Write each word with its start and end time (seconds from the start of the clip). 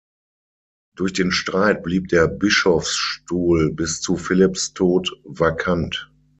Durch 0.95 1.13
den 1.13 1.31
Streit 1.31 1.83
blieb 1.83 2.07
der 2.07 2.27
Bischofsstuhl 2.27 3.71
bis 3.71 4.01
zu 4.01 4.15
Philips 4.17 4.73
Tod 4.73 5.15
vakant. 5.25 6.09